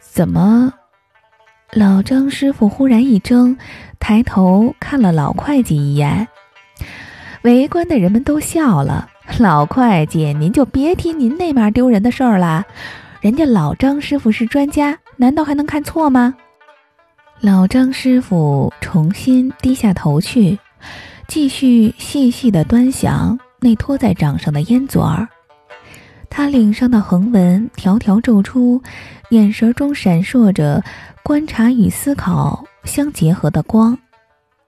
[0.00, 0.72] 怎么？
[1.70, 3.58] 老张师傅忽然一怔，
[4.00, 6.26] 抬头看了老会计一眼。
[7.44, 9.10] 围观的人们都笑了。
[9.38, 12.64] 老会计，您就别提您那码丢人的事儿了。
[13.20, 16.34] 人家老张师傅是专家，难道还能看错吗？
[17.40, 20.58] 老张师傅重新低下头去，
[21.28, 23.38] 继续细细的端详。
[23.60, 25.28] 那托在掌上的烟嘴儿，
[26.30, 28.82] 他领上的横纹条条皱出，
[29.30, 30.82] 眼神中闪烁着
[31.22, 33.98] 观察与思考相结合的光。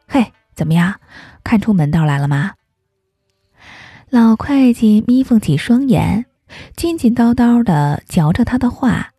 [0.07, 0.95] 嘿，怎么样？
[1.43, 2.53] 看出门道来了吗？
[4.09, 6.25] 老会计眯缝起双眼，
[6.77, 9.11] 津津叨叨地嚼着他的话。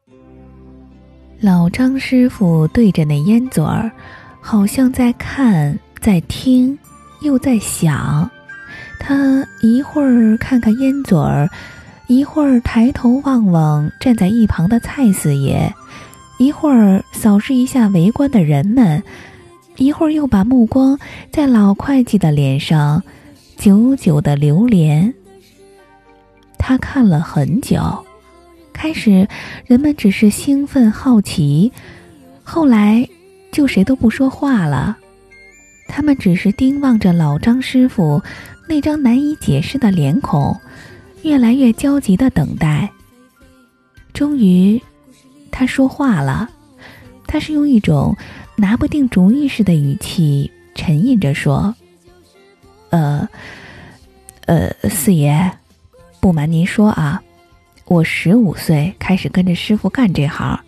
[1.41, 3.91] 老张师傅对着那烟嘴儿，
[4.39, 6.77] 好像在看，在听，
[7.21, 8.29] 又在想。
[8.97, 11.49] 他一会儿看看烟嘴儿，
[12.07, 15.69] 一会儿抬头望望站在一旁的蔡四爷，
[16.39, 19.03] 一会儿扫视一下围观的人们，
[19.75, 20.97] 一会儿又把目光
[21.29, 23.03] 在老会计的脸上
[23.57, 25.13] 久久的流连。
[26.57, 28.05] 他看了很久，
[28.71, 29.27] 开始
[29.65, 31.71] 人们只是兴奋好奇，
[32.43, 33.07] 后来
[33.51, 34.97] 就谁都不说话了，
[35.87, 38.21] 他们只是盯望着老张师傅。
[38.69, 40.53] 那张难以解释的脸孔，
[41.23, 42.91] 越来越焦急的等待。
[44.13, 44.81] 终于，
[45.49, 46.49] 他说话了。
[47.25, 48.15] 他是用一种
[48.57, 51.73] 拿不定主意似的语气沉吟着说
[52.89, 53.27] ：“呃，
[54.45, 55.51] 呃，四爷，
[56.19, 57.21] 不瞒您说啊，
[57.85, 60.59] 我十五岁开始跟着师傅干这行，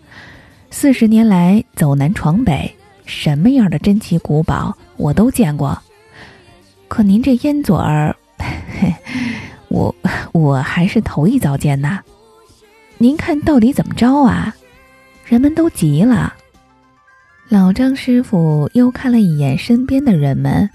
[0.70, 5.80] 四十年来走南闯北，什么样的珍奇古宝我都见过。”
[6.88, 8.16] 可您这烟嘴儿，
[9.68, 9.94] 我
[10.32, 12.00] 我还是头一遭见呐。
[12.98, 14.54] 您看到底怎么着啊？
[15.24, 16.34] 人们都急了。
[17.48, 20.68] 老张师傅又看了一眼身边的人们，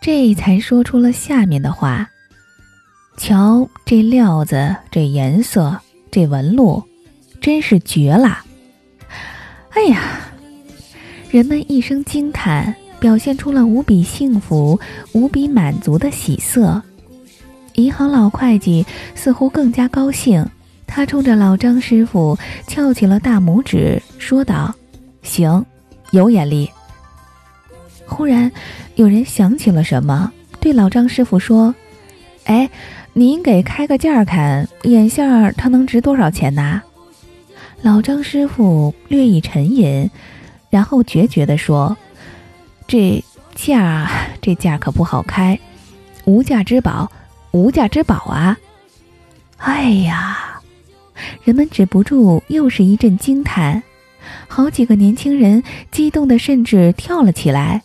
[0.00, 2.08] 这才说出了下面的话
[3.18, 5.78] ：“瞧这料子，这颜色，
[6.10, 6.82] 这纹路，
[7.40, 8.38] 真是绝了！”
[9.70, 10.20] 哎呀，
[11.30, 12.74] 人们一声惊叹。
[13.00, 14.80] 表现出了无比幸福、
[15.12, 16.82] 无比满足的喜色。
[17.74, 18.84] 银行老会计
[19.14, 20.44] 似乎更加高兴，
[20.84, 24.74] 他冲着老张师傅翘起了大拇指，说道
[25.22, 25.64] ：“行，
[26.10, 26.68] 有眼力。”
[28.18, 28.50] 忽然，
[28.96, 31.72] 有人想起了什么，对老张师傅说
[32.46, 32.68] ：“哎，
[33.12, 36.82] 您给开个价看，眼线它能值多少钱呐？”
[37.80, 40.10] 老张师傅略一沉吟，
[40.68, 41.96] 然后决绝地说。
[42.88, 43.22] 这
[43.54, 45.56] 价，这价可不好开，
[46.24, 47.08] 无价之宝，
[47.52, 48.58] 无价之宝啊！
[49.58, 50.60] 哎呀，
[51.44, 53.80] 人们止不住又是一阵惊叹，
[54.48, 57.84] 好几个年轻人激动的甚至跳了起来。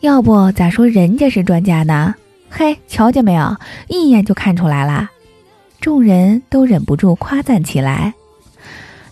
[0.00, 2.14] 要不咋说人家是专家呢？
[2.48, 3.56] 嘿，瞧见没有，
[3.88, 5.10] 一眼就看出来了。
[5.80, 8.14] 众人都忍不住夸赞起来。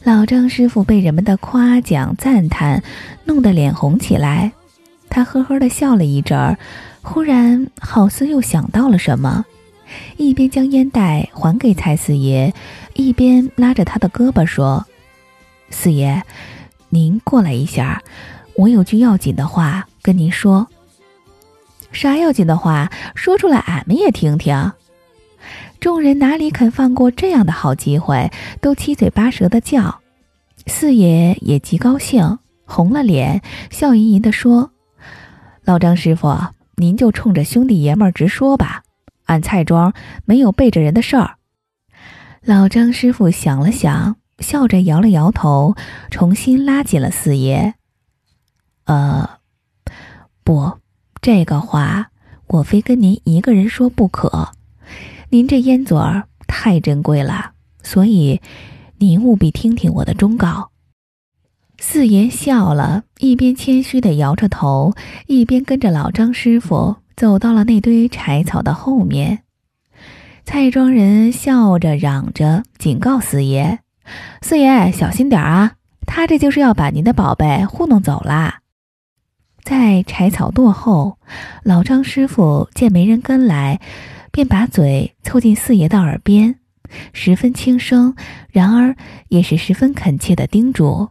[0.05, 2.81] 老张师傅被人们的夸奖赞叹
[3.25, 4.53] 弄得脸红起来。
[5.11, 6.57] 他呵呵地笑了一阵儿，
[7.03, 9.44] 忽然好似又想到了什么，
[10.16, 12.55] 一边将烟袋还给蔡四爷，
[12.94, 14.87] 一边拉着他的胳膊说
[15.70, 16.22] ：“四爷，
[16.90, 18.01] 您过来一下，
[18.55, 20.64] 我有句要紧的话跟您说。
[21.92, 22.91] 啥要紧的话？
[23.14, 24.72] 说出来，俺们也听听。”
[25.78, 28.30] 众人哪里肯放过这样的好机会，
[28.61, 30.01] 都七嘴八舌的叫。
[30.66, 34.72] 四爷也极高兴，红了脸，笑吟吟地说。
[35.64, 36.37] 老张师傅，
[36.76, 38.82] 您就冲着兄弟爷们直说吧，
[39.26, 39.93] 俺蔡庄
[40.24, 41.37] 没有背着人的事儿。
[42.43, 45.74] 老张师傅想了想，笑着摇了摇头，
[46.11, 47.74] 重新拉紧了四爷。
[48.84, 49.28] 呃，
[50.43, 50.78] 不，
[51.27, 52.12] 这个话
[52.47, 54.51] 我非跟您一个人说不可。
[55.29, 57.51] 您这烟嘴儿太珍贵了，
[57.83, 58.41] 所以
[58.99, 60.70] 您务必听听我的忠告。
[61.81, 64.95] 四爷笑了，一边谦虚地摇着头，
[65.27, 69.41] 一边跟着老张师傅走到了那堆柴草的后面。
[70.45, 73.81] 蔡庄人笑着嚷着警告四爷
[74.43, 75.72] ：“四爷小心点啊，
[76.07, 78.61] 他这就是要把您的宝贝糊弄走啦。”
[79.67, 81.19] 在柴草垛后，
[81.64, 83.81] 老张师傅见没人跟来，
[84.31, 86.61] 便把嘴凑近四爷的耳边，
[87.12, 88.14] 十分轻声，
[88.49, 88.95] 然而
[89.27, 91.09] 也是十分恳切的叮嘱：“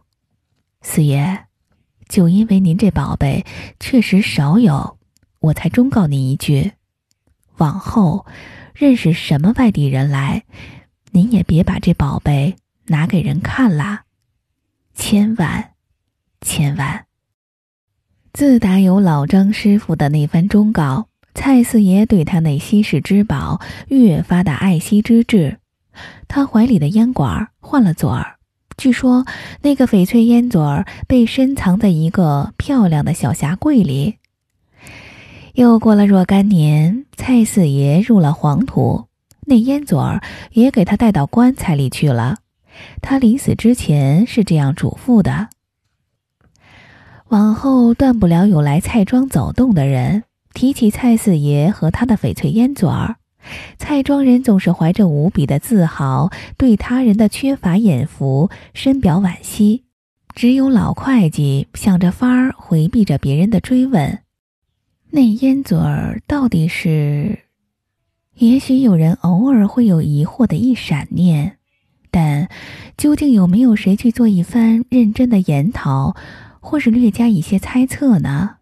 [0.80, 1.44] 四爷，
[2.08, 3.44] 就因为您这宝贝
[3.78, 4.96] 确实少有，
[5.40, 6.72] 我才忠告您一句，
[7.58, 8.24] 往后
[8.72, 10.44] 认识什么外地人来，
[11.10, 14.04] 您也别把这宝贝拿给人看啦，
[14.94, 15.72] 千万，
[16.40, 17.04] 千万。”
[18.36, 25.56] 自打有老张师傅的那番忠告，蔡四爷对他那稀世之宝越发的爱惜之至。
[26.28, 28.36] 他怀里的烟管换了嘴儿，
[28.76, 29.24] 据说
[29.62, 34.16] 那个翡翠烟嘴儿被深藏在一个漂亮的小匣柜里。
[35.54, 39.06] 又过了若干年，蔡四爷入了黄土，
[39.46, 40.20] 那烟嘴儿
[40.52, 42.36] 也给他带到棺材里去了。
[43.00, 45.48] 他临死之前是这样嘱咐的。
[47.28, 50.22] 往后断不了有来蔡庄走动的人
[50.54, 53.16] 提起蔡四爷和他的翡翠烟嘴儿，
[53.78, 59.82] 蔡庄人总是怀着无比的自豪，对他人的缺乏眼福深表惋惜。
[60.34, 64.20] 只有老会计想着法儿回避着别人的追问
[65.10, 67.40] ：“那烟嘴儿到底是？”
[68.38, 71.56] 也许有人偶尔会有疑惑的一闪念，
[72.10, 72.48] 但
[72.96, 76.14] 究竟有没有谁去做一番认真的研讨？
[76.66, 78.56] 或是略加一些猜测呢？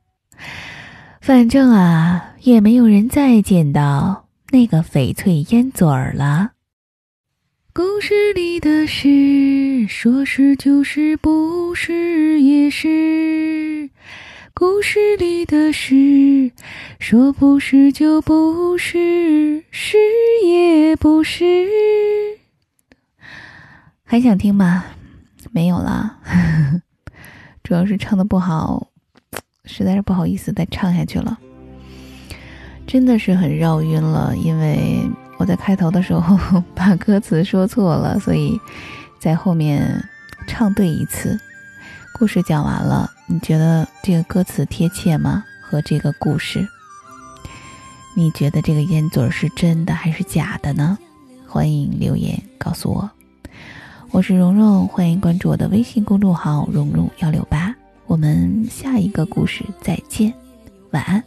[1.22, 6.50] 反正啊，也没有人再见到那个翡翠烟嘴儿了。
[7.72, 13.88] 故事里的事，说是就是，不是也是；
[14.52, 16.52] 故事里的事，
[17.00, 19.96] 说不是就不是，是
[20.44, 21.66] 也不是。
[24.04, 24.84] 还想听吗？
[25.52, 26.18] 没有了。
[27.64, 28.88] 主要是唱的不好，
[29.64, 31.38] 实在是不好意思再唱下去了。
[32.86, 35.00] 真的是很绕晕了，因为
[35.38, 38.60] 我在开头的时候 把歌词说错了，所以
[39.18, 39.82] 在后面
[40.46, 41.40] 唱对一次。
[42.12, 45.42] 故事讲完了，你觉得这个歌词贴切吗？
[45.62, 46.68] 和这个故事，
[48.14, 50.98] 你觉得这个烟嘴是真的还是假的呢？
[51.48, 53.10] 欢迎留言告诉我。
[54.14, 57.74] 我是蓉蓉，欢迎关注我的微信公众号“蓉蓉幺六八”。
[58.06, 60.32] 我们下一个故事再见，
[60.92, 61.20] 晚安。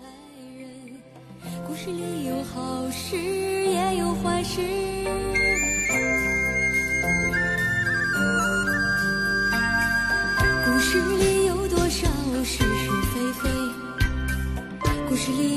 [1.68, 4.62] 故事里有好事，也有坏事。
[10.64, 12.08] 故事里有多少
[12.46, 13.50] 是是非非？
[15.10, 15.57] 故事里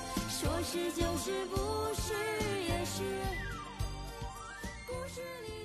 [0.41, 2.15] 说是就是，不是
[2.67, 3.03] 也是。
[4.87, 5.60] 故事里。